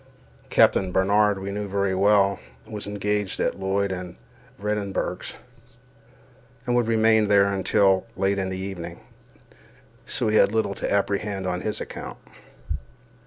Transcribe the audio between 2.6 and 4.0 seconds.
was engaged at Lloyd